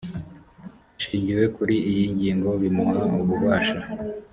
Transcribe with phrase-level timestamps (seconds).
[0.91, 3.79] hashingiwe kuri iyi ngingo bimuha ububasha